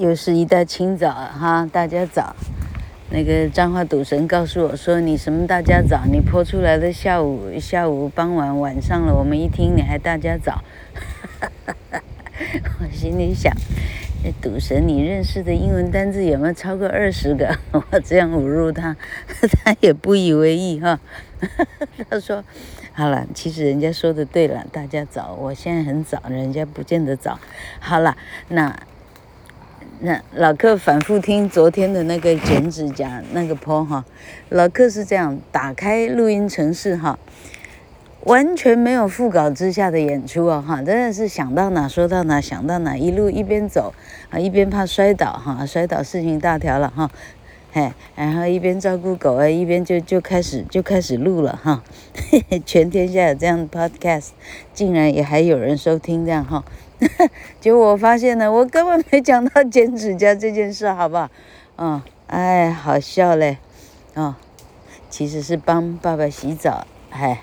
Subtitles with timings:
[0.00, 2.34] 又是一大清早哈，大家早。
[3.10, 6.04] 那个彰化赌神告诉我说：“你什么大家早？
[6.10, 10.64] 你泼出来的下午、下午、傍晚、晚上了，我们一听你还大家早。
[12.80, 13.54] ”我心里想
[14.40, 17.54] ：“赌神，你认识的英文单字有没有超过二十个？”
[17.90, 18.96] 我这样侮辱他，
[19.62, 20.98] 他也不以为意哈。
[22.08, 22.42] 他说。
[22.92, 27.38] 好了，其实人家说的对了，大家早，我现在很早，人家不见得早。
[27.78, 28.16] 好了，
[28.48, 28.76] 那
[30.02, 34.02] 那老客反复听昨天的那个剪指甲那个坡哈，
[34.48, 37.18] 老客是这样打开录音程式哈，
[38.24, 43.92] 完全没有副稿之下的演出哦哈，真的是想到哪说到哪，想到哪一路一边走
[44.30, 47.10] 啊一边怕摔倒哈，摔倒事情大条了哈。
[47.72, 51.84] 嘿，然后一边照顾狗啊，一边就就开始就开始录了哈。
[52.30, 54.30] 嘿嘿，全天下有这样的 podcast，
[54.72, 56.64] 竟然也还有人收听这样哈。
[57.60, 61.28] 结果我发现呢，我根本没讲到剪指甲这件事，好不好？
[61.76, 63.58] 嗯，哎，好笑嘞。
[64.14, 64.34] 哦，
[65.08, 66.86] 其实是帮爸爸洗澡。
[67.10, 67.40] 哎，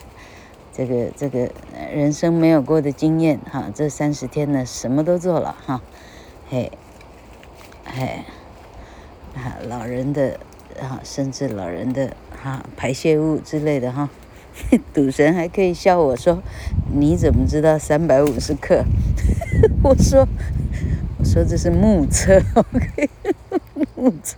[0.72, 1.49] 这个这个
[1.94, 5.81] 人生没有过的经验哈，这三十天呢，什么都做了哈。
[6.49, 6.71] 嘿，
[7.86, 8.23] 嘿。
[9.36, 10.39] 啊，老人的
[10.81, 14.09] 啊，甚至老人的哈排泄物之类的哈，
[14.94, 16.42] 赌神还可以笑我说
[16.92, 18.83] ：“你怎么知道三百五十克？”
[19.88, 20.27] 我说
[21.17, 23.09] ：“我说这是目测，OK，
[23.95, 24.35] 目测。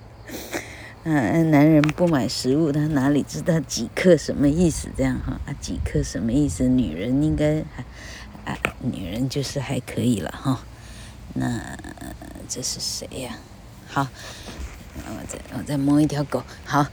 [1.06, 4.90] 嗯，男人不买食物，他哪里知道几克什么意思？
[4.96, 6.68] 这样哈啊，几克什么意思？
[6.68, 7.62] 女人应该
[8.46, 10.60] 啊，女人就是还可以了哈。
[11.34, 11.76] 那
[12.48, 13.38] 这是谁呀？
[13.88, 14.08] 好。”
[14.98, 16.86] 我再我再摸一条狗，好，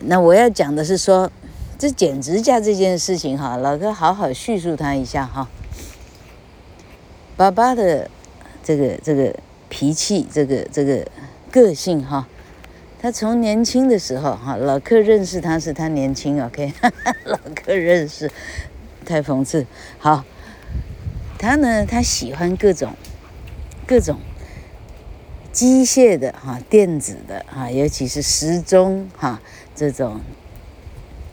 [0.00, 1.30] 那我要讲的是说，
[1.78, 5.46] 这剪指甲这件事情哈，老哥好好叙述他一下哈。
[7.36, 8.10] 爸爸的
[8.64, 9.34] 这个这个
[9.68, 11.06] 脾气，这个这个
[11.50, 12.26] 个性哈，
[13.00, 16.72] 他从年轻的时候哈，老客认识他是他年轻，OK，
[17.24, 18.30] 老客认识，
[19.04, 19.66] 太讽刺。
[19.98, 20.24] 好，
[21.38, 22.94] 他呢，他喜欢各种
[23.86, 24.18] 各种。
[25.52, 29.40] 机械的哈，电子的哈，尤其是时钟哈，
[29.74, 30.20] 这种，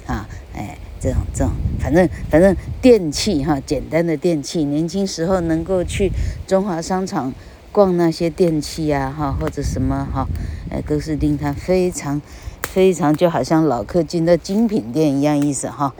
[0.08, 0.26] 啊，
[0.56, 6.10] 哎，这种这种，反正反正电器哈，简单的电器，年轻时候能够去
[6.48, 7.34] 中华商场
[7.74, 10.26] 逛那些电器呀哈，或者什么哈，
[10.72, 12.22] 哎，都是令他非常
[12.70, 15.94] 非常就好像老客进到精品店一样意思哈。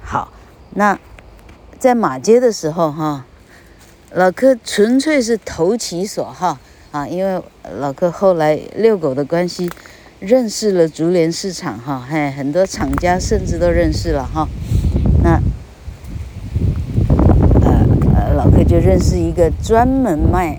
[0.00, 0.32] 好，
[0.70, 0.98] 那
[1.78, 3.26] 在马街的时候哈，
[4.12, 6.58] 老客纯粹是投其所好。
[6.90, 7.42] 啊，因为
[7.78, 9.70] 老客后来遛狗的关系，
[10.20, 14.48] 认识了竹联市场哈，嘿，很多厂家甚至都认识了哈。
[15.22, 15.40] 那
[17.64, 17.86] 呃
[18.16, 20.58] 呃，老客就认识一个专门卖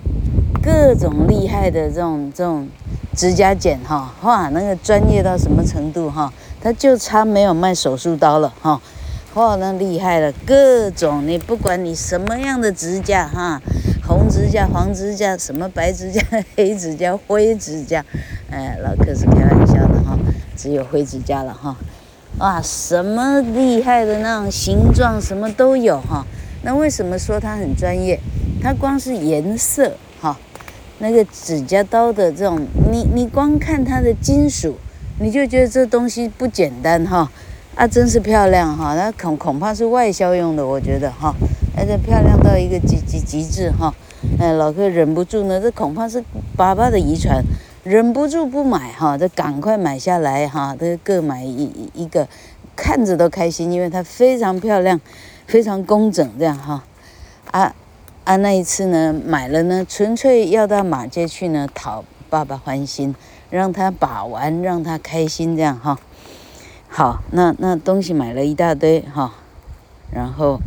[0.62, 2.66] 各种厉害的这种这种
[3.14, 6.32] 指甲剪哈，哇，那个专业到什么程度哈？
[6.62, 8.80] 他就差没有卖手术刀了哈。
[9.34, 13.60] 哇，那厉害了，各种你不管你什么样的指甲哈。
[14.08, 16.20] 红指甲、黄指甲，什么白指甲、
[16.56, 18.04] 黑指甲、灰指甲，
[18.50, 20.18] 哎，老客是开玩笑的哈，
[20.56, 21.76] 只有灰指甲了哈。
[22.38, 26.24] 哇，什么厉害的那种形状，什么都有哈。
[26.62, 28.18] 那为什么说它很专业？
[28.62, 30.36] 它光是颜色哈，
[30.98, 34.76] 那个指甲刀的这种，你你光看它的金属，
[35.18, 37.30] 你就觉得这东西不简单哈。
[37.76, 41.34] 啊，真是漂亮哈，那恐恐怕是外销用的，我觉得哈。
[41.76, 43.94] 而且漂亮到一个极极极致哈，
[44.38, 46.22] 哎，老哥忍不住呢，这恐怕是
[46.56, 47.42] 爸爸的遗传，
[47.82, 52.28] 忍不住不买哈，这赶快买下来哈，这各买一一个，
[52.76, 55.00] 看着都开心，因为它非常漂亮，
[55.46, 56.84] 非常工整这样哈。
[57.50, 57.74] 啊
[58.24, 63.14] 啊，那一次呢，买了呢，纯粹要到马街去呢，讨爸爸欢心，
[63.48, 65.98] 让他把玩，让他开心这样哈。
[66.88, 69.34] 好，那那东西买了一大堆哈，
[70.12, 70.60] 然后。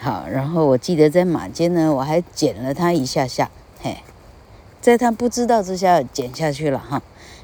[0.00, 3.50] 好，然后我记得在马街呢，我还剪了他一下下，
[3.80, 3.96] 嘿，
[4.84, 7.00] 在他不知道之下剪下去了哈，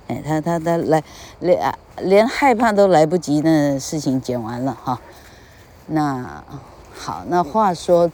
[0.08, 1.02] 哎，他他他来
[1.38, 5.00] 连连害怕都来不及的事情剪完了哈。
[5.86, 6.44] 那
[6.92, 8.12] 好，那话说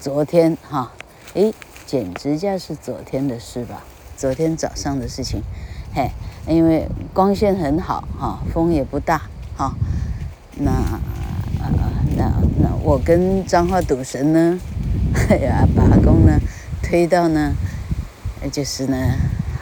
[0.00, 0.90] 昨天哈，
[1.34, 1.52] 诶，
[1.84, 3.84] 剪指甲是昨天的事吧？
[4.16, 5.42] 昨天早上的事情，
[5.94, 6.10] 嘿，
[6.48, 9.20] 因为光线很好哈，风也不大
[9.58, 9.74] 哈，
[10.56, 10.72] 那。
[12.16, 12.30] 那
[12.60, 14.58] 那我跟彰化赌神呢，
[15.28, 16.38] 哎呀，把阿公呢
[16.80, 17.52] 推到呢，
[18.50, 18.96] 就是呢，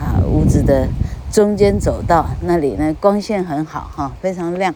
[0.00, 0.88] 啊屋子的
[1.30, 4.74] 中间走道那里呢，光线很好哈，非常亮。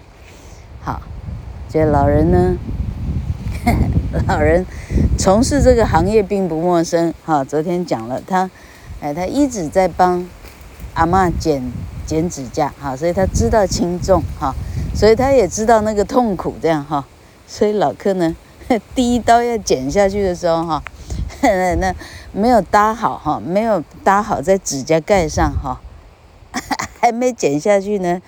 [0.81, 1.03] 好，
[1.69, 2.56] 这老人呢，
[4.29, 4.64] 老人
[5.19, 7.43] 从事这个行业并不陌生哈。
[7.44, 8.50] 昨天讲了他，
[9.00, 10.26] 哎，他一直在帮
[10.94, 11.62] 阿嬷剪
[12.06, 14.55] 剪指甲哈，所以他知道轻重哈，
[14.94, 17.05] 所以他也知道那个痛苦这样哈，
[17.47, 18.35] 所以老克呢，
[18.94, 20.82] 第一刀要剪下去的时候哈，
[21.81, 21.95] 那
[22.33, 25.81] 没有搭好哈，没有搭好在指甲盖上哈，
[27.01, 28.21] 还没剪下去呢，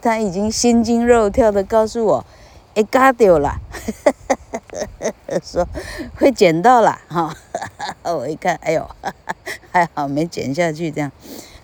[0.00, 2.26] 他已经心惊肉跳的告诉我，
[2.74, 3.60] 哎，嘎掉了。
[5.42, 5.66] 说
[6.16, 7.34] 会剪到了哈，
[8.02, 8.88] 我一看，哎呦，
[9.70, 11.10] 还好没剪下去这样，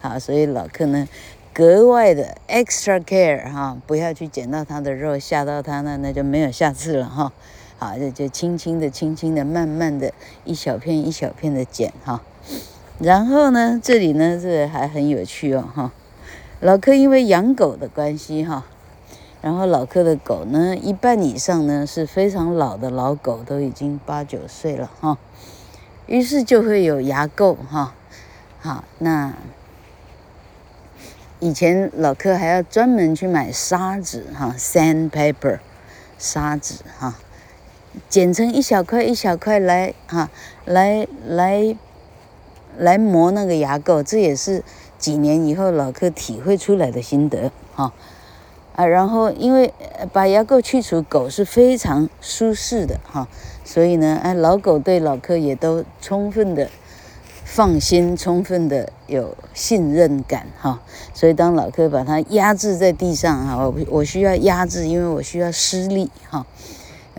[0.00, 1.08] 好，所以老客呢
[1.52, 7.32] 格外的 extra care 哈，不要去剪到他的肉，吓到他那那就没有下次了哈，
[7.78, 10.12] 好，这就轻轻的、轻轻的、慢慢的
[10.44, 12.22] 一小片一小片的剪哈，
[12.98, 15.92] 然后呢，这里呢这还很有趣哦哈，
[16.60, 18.64] 老柯因为养狗的关系哈。
[19.42, 25.18] 然后老柯的狗呢，一半以上呢是非常老的老狗，都已经八九岁了哈。
[26.06, 27.94] 于是就会有牙垢哈。
[28.58, 29.34] 好，那
[31.38, 35.58] 以前老克还要专门去买砂纸哈，sandpaper，
[36.18, 37.14] 砂纸哈，
[38.08, 40.30] 剪成一小块一小块来哈，
[40.64, 41.76] 来来
[42.78, 44.02] 来磨那个牙垢。
[44.02, 44.62] 这也是
[44.98, 47.92] 几年以后老克体会出来的心得哈。
[48.74, 49.72] 啊，然后因为
[50.12, 53.26] 把牙垢去除，狗是非常舒适的哈，
[53.64, 56.68] 所以呢，哎，老狗对老克也都充分的
[57.42, 60.82] 放心，充分的有信任感哈，
[61.14, 66.44] 所以当老克把它压制在地上哈，我我需要压制，因为我需要施力哈。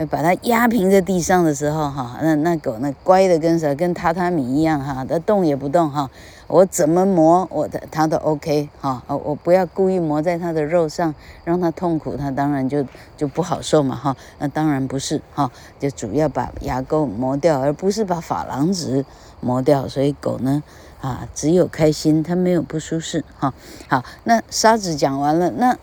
[0.06, 6.10] 把它压平在地上的时候，哈，那那狗那乖的跟啥，跟榻榻米一样哈，它动也不动哈。
[6.48, 11.14] 我怎么磨我的它都 OK 哈，我不要故意磨在它的肉上，
[11.44, 12.86] 让它痛苦，它当然就
[13.18, 14.16] 就不好受嘛哈。
[14.38, 19.04] 那当然不是哈，就主要把牙垢磨掉，而不是把珐琅质
[19.42, 19.88] 磨掉。
[19.88, 20.62] 所以狗呢，
[21.02, 23.54] 啊，只有开心，它没有不舒适哈。
[23.88, 25.76] 好，那砂子讲完了，那。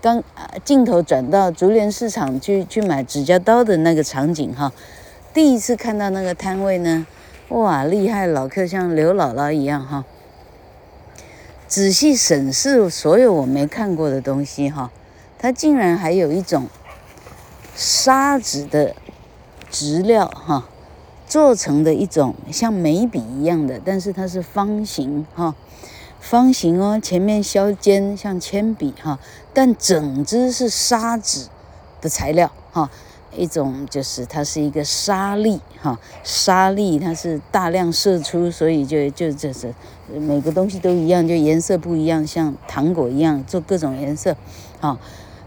[0.00, 0.22] 刚
[0.64, 4.72] 镜头转到竹联市场去去买指甲刀的那个场景哈，
[5.34, 7.04] 第一次看到那个摊位呢，
[7.48, 8.26] 哇，厉害！
[8.26, 10.04] 老克像刘姥姥一样哈，
[11.66, 14.92] 仔细审视所有我没看过的东西哈，
[15.36, 16.68] 它竟然还有一种
[17.74, 18.94] 砂纸的
[19.68, 20.68] 质料哈，
[21.26, 25.56] 做成的一种像眉笔一样的，但是它是方形哈。
[26.20, 29.18] 方形哦，前面削尖像铅笔哈，
[29.54, 31.46] 但整只是砂纸
[32.00, 32.90] 的材料哈，
[33.34, 39.74] 一种就是它是一个沙粒哈，沙粒它是大量射出，所以就就就是
[40.08, 44.36] 每个东西都一样，就颜色不一样，像糖果一样做各种颜色，
[44.80, 44.98] 哈，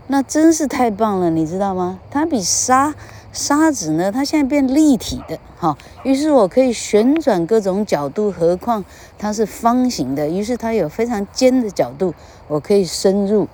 [0.07, 2.00] 那真是太棒了，你知道吗？
[2.09, 2.95] 它比沙。
[3.31, 8.83] 沙子呢，它现在变立体的，哈，于是我可以旋转各种角度，何况
[9.18, 12.13] 它是方形的，于是它有非常尖的角度，
[12.50, 13.48] 我可以深入，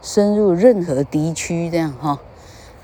[0.00, 2.20] 深入任何敌区，这样哈，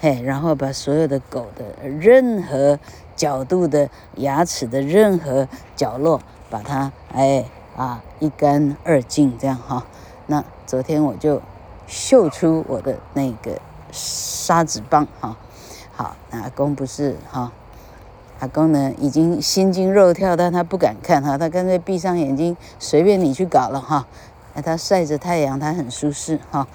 [0.00, 2.80] 嘿，然后把所有的狗的任何
[3.14, 6.20] 角度的牙齿的任何角落，
[6.50, 7.44] 把它哎
[7.76, 9.86] 啊一干二净这样哈，
[10.26, 11.40] 那昨天我就
[11.86, 13.60] 秀出我的那个
[13.92, 15.36] 沙子棒哈。
[16.00, 17.52] 好，那阿公不是哈，
[18.38, 24.06] 阿公呢已经心惊肉跳，但他不敢看哈，他干脆闭上眼睛，随便你去搞了哈。
[24.64, 26.66] 他晒着太阳，他很舒适哈。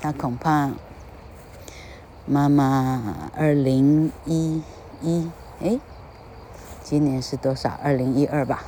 [0.00, 0.72] 他恐怕
[2.26, 4.60] 妈妈二零一
[5.00, 5.78] 一哎，
[6.82, 7.78] 今年是多少？
[7.84, 8.64] 二零一二吧，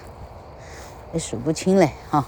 [1.12, 2.24] 也数不清嘞哈。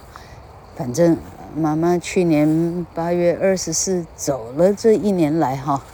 [0.74, 1.16] 反正
[1.54, 5.84] 妈妈去年八月二十四走了，这一年来哈。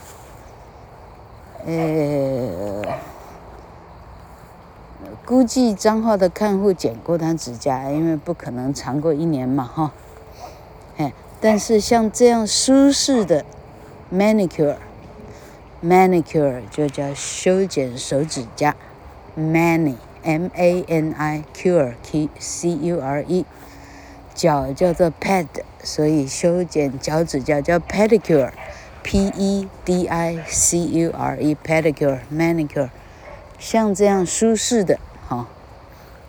[1.65, 2.81] 呃，
[5.25, 9.93] 估计彰化的看护剪过他指甲，因为不可能长过一年嘛，哈。
[10.97, 13.45] 哎，但是像这样舒适的
[14.13, 18.75] manicure，manicure 就叫修剪手指甲
[19.37, 22.27] ，mani m a n i cure c
[22.69, 23.45] u r e，
[24.35, 25.47] 脚叫做 ped，
[25.81, 28.51] 所以修剪脚趾甲叫 pedicure。
[29.03, 32.89] P E D I C U R E pedicure manicure，
[33.59, 35.47] 像这样舒适的哈，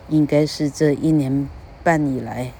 [0.09, 1.47] 应该是这一年
[1.83, 2.51] 半以来，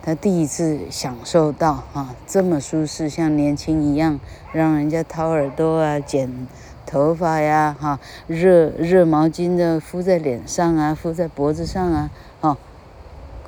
[0.00, 4.20] 他第一次享受到哈这么舒适，像年轻一样，
[4.52, 6.46] 让人家掏耳朵啊、剪
[6.86, 12.10] 头发呀、哈热热毛巾的敷在脸上啊、敷在脖子上啊，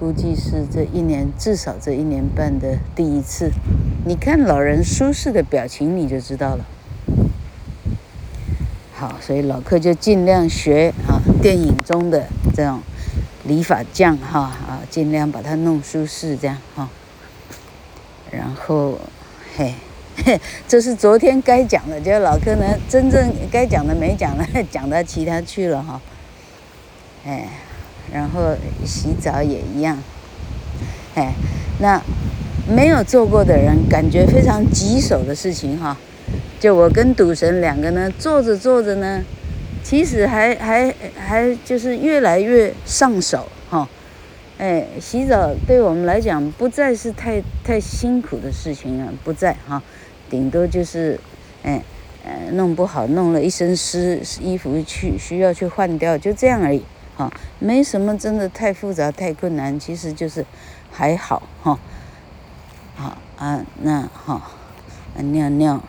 [0.00, 3.50] 估计是这一年，至少这一年半的第一次。
[4.07, 6.64] 你看老人舒适的表情，你就知道了。
[8.95, 12.80] 好，所以老克就尽量学啊，电影中的这种
[13.45, 16.88] 理发匠哈啊，尽量把它弄舒适这样哈。
[18.30, 18.99] 然后，
[19.54, 19.75] 嘿，
[20.25, 26.00] 嘿， 这是昨天该讲的，就老柯呢，真正该讲的没讲了， 讲到其他去了哈。
[27.26, 27.47] 哎，
[28.12, 29.96] 然后洗澡也一样，
[31.14, 31.32] 哎，
[31.80, 32.00] 那
[32.68, 35.96] 没有做过的人，感觉非常棘手的事情哈。
[36.58, 39.22] 就我跟赌神两个呢，做着做着呢，
[39.82, 43.88] 其实还还还就是越来越上手哈。
[44.58, 49.82] 哎，洗澡对我们来讲不再是太太辛苦的事情了，不再哈，
[50.28, 51.18] 顶多就是，
[51.62, 51.82] 哎，
[52.24, 56.82] 呃，弄不好弄了一身湿衣服去需要去换掉，就这样而已
[57.20, 60.44] 啊，没什么真的太复杂太困难，其实就是
[60.90, 61.78] 还好哈，
[62.96, 64.42] 好啊，那哈，
[65.16, 65.80] 尿尿。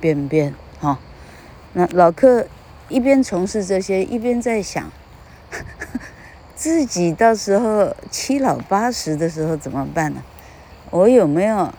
[0.00, 0.98] 便便哈，
[1.74, 2.46] 那老客
[2.88, 4.90] 一边从事这些，一边在想，
[6.56, 10.22] 自己到时候七老八十的时候怎么办呢？
[10.88, 11.70] 我有没有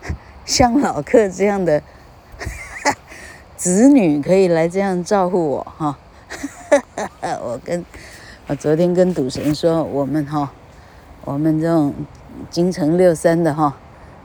[0.44, 1.82] 像老客这样的
[3.56, 5.98] 子女可以来这样照顾我哈？
[7.40, 7.82] 我跟
[8.50, 10.50] 我昨天跟赌神说，我们哈，
[11.24, 11.94] 我们这种
[12.50, 13.76] 京城六三的哈。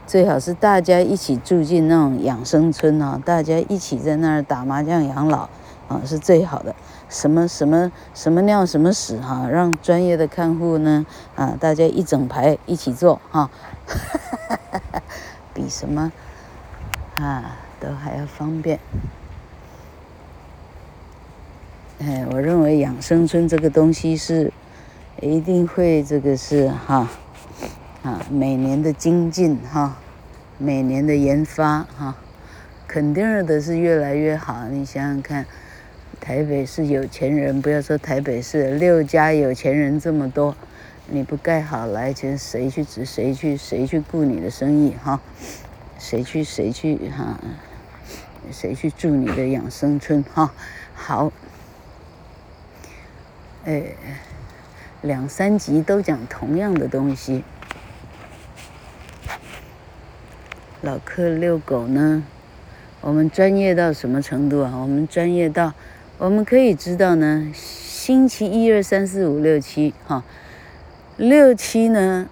[0.08, 5.48] 最好是大家一起住进那种养生村啊，大家一起在那儿打麻将养老
[5.88, 6.74] 啊，是最好的。
[7.08, 11.06] 什么什么什么尿什么屎哈，让专业的看护呢
[11.36, 13.52] 啊，大家一整排一起做哈，
[15.54, 16.12] 比什么
[17.16, 18.80] 啊都还要方便。
[22.00, 24.52] 哎，我认为养生村这个东西是
[25.22, 27.10] 一定会这个是哈。
[28.04, 29.98] 啊，每年的精进哈，
[30.60, 32.16] 每年的研发哈，
[32.86, 34.68] 肯定的是越来越好。
[34.70, 35.46] 你想想看，
[36.20, 40.56] 台北市有钱人，不要说台北市六家有钱人这么多，
[41.08, 45.20] 你不盖好来，钱谁去指谁去谁去顾你的生意哈？
[45.98, 47.40] 谁去谁去哈？
[48.52, 50.54] 谁去住你的养生村哈？
[50.94, 51.32] 好，
[53.66, 53.82] 哎，
[55.02, 57.44] 两三集都讲同样的东西。
[60.84, 62.22] 老客遛狗呢，
[63.02, 64.72] 我们专业到什么程度啊？
[64.76, 65.74] 我们专业到，
[66.20, 70.24] 我们可以知道呢，星期一二三四五六七，哈，
[71.18, 72.30] 六七呢，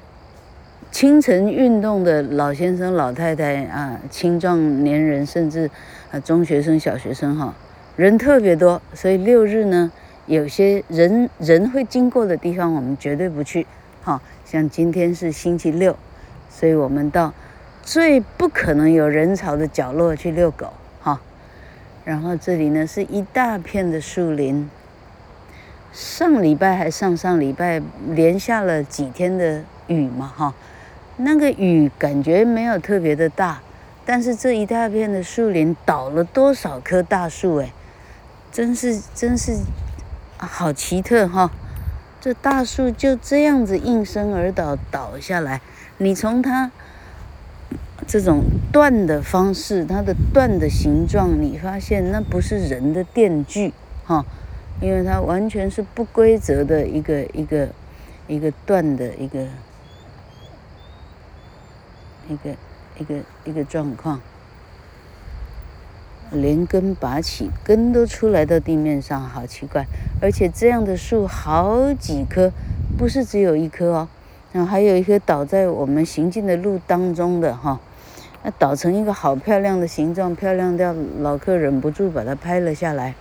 [0.91, 5.71] 清晨运动的老先生、老太太啊，青壮年人，甚至
[6.11, 7.55] 啊中学生、小学生，哈，
[7.95, 9.91] 人特别多，所以六日呢，
[10.25, 13.65] 有些人人会经过的地方，我们绝对不去，
[14.03, 15.95] 哈，像今天是星期六，
[16.49, 17.33] 所以我们到。
[17.85, 21.19] 最不可能有人潮的角落去遛狗，哈。
[22.05, 24.69] 然后这里呢是一大片的树林。
[25.91, 30.53] 上礼拜还上上礼拜连下了几天的雨嘛，哈。
[31.17, 33.59] 那个雨感觉没有特别的大，
[34.05, 37.73] 但是这一大片的树林倒了多少棵大树哎，
[38.49, 39.57] 真是真是
[40.45, 41.51] 好奇特哈。
[42.21, 45.61] 这大树就这样子应声而倒倒下来，
[45.97, 46.71] 你从它。
[48.05, 53.73] 这种断的方式，它的断的形状，你发现那不是人的电锯
[54.05, 54.25] 哈，
[54.81, 57.69] 因为它完全是不规则的一个一个
[58.27, 59.47] 一个断的一个
[62.27, 62.55] 一个
[62.99, 64.19] 一个一个状况，
[66.33, 69.85] 连根拔起，根都出来到地面上，好奇怪！
[70.21, 72.51] 而且这样的树好几棵，
[72.97, 74.07] 不是只有一棵哦，
[74.51, 77.79] 然后还有一棵倒在我们行进的路当中的哈。
[78.43, 83.15] 那倒成一个好漂亮的形状，漂亮到老客忍不住把它拍了下来，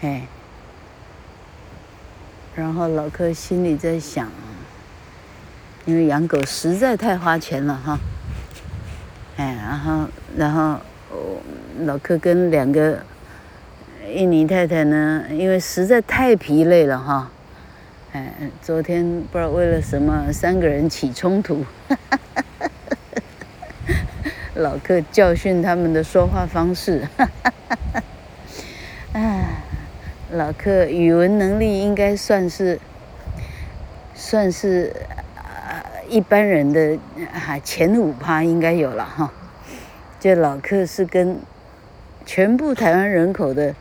[0.00, 0.22] 嘿。
[2.56, 4.28] 然后老客心里在想，
[5.84, 7.98] 因为养狗实在太花钱了哈，
[9.36, 10.78] 哎，然后然后
[11.84, 12.98] 老客跟两个
[14.12, 17.30] 印尼太太呢，因为实在太疲累了哈，
[18.12, 21.64] 哎，昨天不知道为了什么三个人起冲突。
[24.54, 28.02] 老客教训他们的说话方式，哈哈哈哈
[29.18, 29.44] 啊，
[30.30, 32.78] 老客语文能力应该算是，
[34.14, 34.94] 算是
[35.36, 36.96] 啊一般人的
[37.32, 39.32] 啊前五趴应该有了哈。
[40.24, 41.38] 这老客是跟
[42.24, 43.74] 全部台湾人口的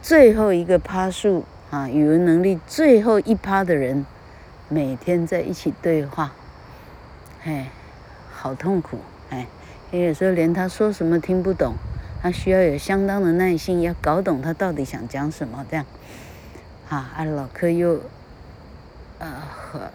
[0.00, 4.06] 最后一个趴数啊，语文能力最后一趴的人，
[4.68, 6.32] 每天在一起对话，
[7.42, 7.70] 哎，
[8.32, 8.98] 好痛苦
[9.30, 9.48] 哎。
[9.90, 11.74] 有时候连他说什么听不懂，
[12.22, 15.84] 他需要有相当的耐心，要搞懂他到底想讲什么这样。
[16.88, 18.00] 啊，啊，老客又
[19.18, 19.42] 呃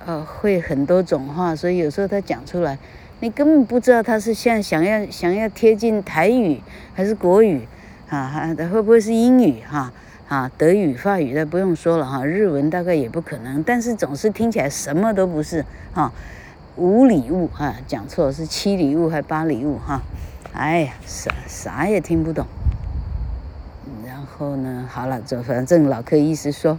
[0.05, 2.77] 呃会很多种话，所以有时候他讲出来，
[3.21, 6.61] 你根本不知道他是现在想要想要贴近台语
[6.93, 7.67] 还是国语
[8.09, 8.27] 啊？
[8.27, 9.91] 还会不会是英语哈？
[10.27, 16.11] 啊，德语、法语的不用说了哈，日文大概也不可能，但是总是听起来什么都不是哈。
[16.75, 20.01] 五里雾哈，讲错是七里雾还八里雾哈？
[20.51, 22.45] 哎呀，啥啥也听不懂。
[24.05, 26.77] 然后呢，好了，就反正老柯意思说，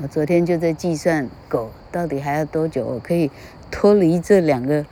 [0.00, 3.32] 我昨天就在计算狗到底还要多久，我可以
[3.68, 4.86] 脱离这两个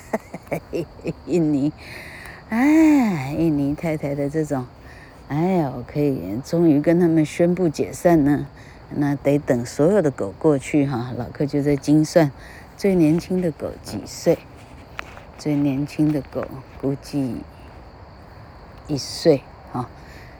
[1.26, 1.70] 印尼，
[2.48, 4.66] 哎，印尼太太的这种。
[5.28, 8.46] 哎呀，我可以终于跟他们宣布解散呢，
[8.94, 11.12] 那得等所有的狗过去哈。
[11.18, 12.30] 老柯就在精算，
[12.78, 14.38] 最年轻的狗几岁？
[15.36, 16.46] 最年轻的狗
[16.80, 17.42] 估计
[18.86, 19.88] 一岁哈。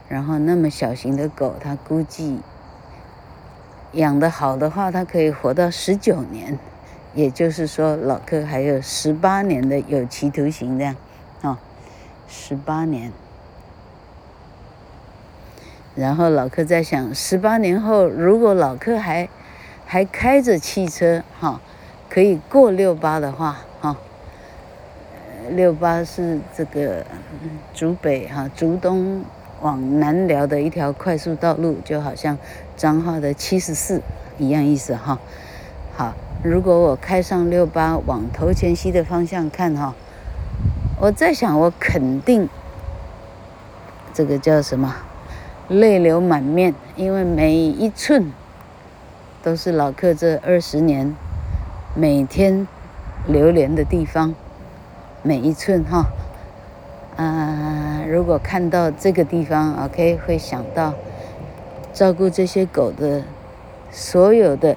[0.09, 2.39] 然后那么小型的狗，它估计
[3.95, 6.59] 养得好的话，它可以活到十九年，
[7.15, 10.97] 也就是说，老柯还有十八年的有期徒刑这样，
[11.43, 11.59] 啊，
[12.29, 13.13] 十八年。
[15.95, 19.29] 然后老柯在想，十八年后，如果老柯还
[19.87, 21.61] 还开着汽车，哈，
[22.11, 23.97] 可以过六八的话，哈，
[25.51, 27.07] 六八是这个
[27.43, 29.23] 嗯竹北哈竹东
[29.61, 32.37] 往南寮的一条快速道路，就好像
[32.77, 34.03] 彰化的七十四
[34.39, 35.19] 一样意思哈。
[35.97, 39.95] 好，如果我开上六八往头前溪的方向看哈，
[41.01, 42.49] 我在想，我肯定
[44.13, 44.95] 这个叫什么？
[45.69, 48.33] 泪流满面，因为每一寸
[49.43, 51.15] 都是老客这二十年
[51.95, 52.69] 每天
[53.27, 54.35] 流连的地方，
[55.23, 56.07] 每一寸哈。
[57.17, 60.93] 啊，如果看到这个地方，OK，会想到
[61.95, 63.23] 照顾这些狗的
[63.91, 64.77] 所有的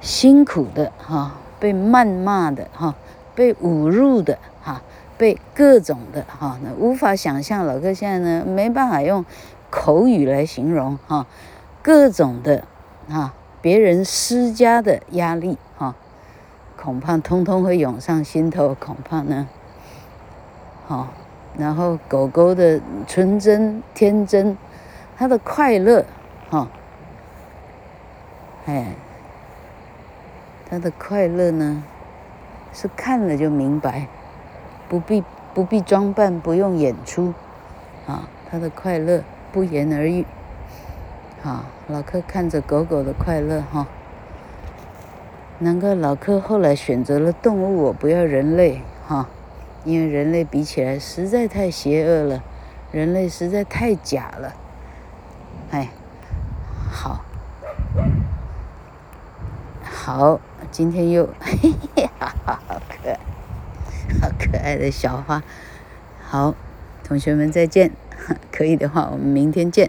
[0.00, 2.94] 辛苦的哈，被谩骂的哈，
[3.34, 4.80] 被侮辱的哈。
[5.18, 7.66] 被各种的哈，那无法想象。
[7.66, 9.22] 老哥现在呢，没办法用
[9.68, 11.26] 口语来形容哈，
[11.82, 12.64] 各种的
[13.06, 15.94] 哈，别人施加的压力哈，
[16.74, 18.74] 恐怕通通会涌上心头。
[18.80, 19.46] 恐怕呢，
[20.86, 21.08] 好，
[21.58, 24.56] 然后狗狗的纯真天真，
[25.20, 26.06] 他的快乐
[26.48, 26.66] 哈，
[28.64, 28.94] 哎，
[30.70, 31.84] 他的快乐呢，
[32.72, 34.06] 是看了就明白。
[34.88, 37.34] 不必不必装扮，不用演出，
[38.06, 40.24] 啊，他的快乐不言而喻，
[41.44, 43.86] 啊，老柯看着狗狗的快乐哈，
[45.58, 49.28] 难怪老柯后来选择了动物，我不要人类哈，
[49.84, 52.42] 因为人类比起来实在太邪恶了，
[52.90, 54.54] 人类实在太假了，
[55.70, 55.88] 哎，
[56.90, 57.24] 好，
[59.82, 63.18] 好，今天又嘿嘿哈哈，好可爱。
[64.20, 65.40] 好可爱的小花，
[66.20, 66.54] 好，
[67.04, 67.92] 同学们再见，
[68.50, 69.88] 可以的话，我们明天见。